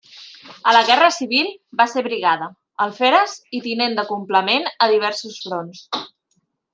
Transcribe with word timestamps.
A 0.69 0.71
la 0.75 0.79
Guerra 0.85 1.09
Civil 1.17 1.49
va 1.81 1.85
ser 1.91 2.03
brigada, 2.07 2.47
alferes 2.87 3.35
i 3.59 3.63
tinent 3.69 3.99
de 4.03 4.07
complement 4.15 4.69
a 4.87 4.93
diversos 4.97 5.37
fronts. 5.49 5.85